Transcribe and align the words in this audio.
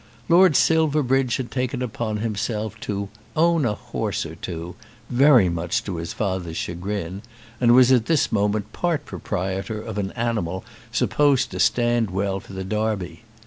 Lord 0.29 0.55
Silverbridge 0.55 1.37
had 1.37 1.51
taken 1.51 1.83
upon 1.83 2.17
himself 2.17 2.75
to 2.79 3.09
"own 3.35 3.65
a 3.65 3.75
horse 3.75 4.25
or 4.25 4.33
two," 4.33 4.73
very 5.11 5.47
much 5.47 5.83
to 5.83 5.97
his 5.97 6.11
father's 6.11 6.57
chagrin, 6.57 7.21
and 7.59 7.75
was 7.75 7.91
at 7.91 8.07
this 8.07 8.31
moment 8.31 8.73
part 8.73 9.05
proprietor 9.05 9.79
of 9.79 9.99
an 9.99 10.09
animal 10.13 10.65
supposed 10.91 11.51
to 11.51 11.59
stand 11.59 12.09
well 12.09 12.39
for 12.39 12.53
the 12.53 12.63
Derby. 12.63 13.25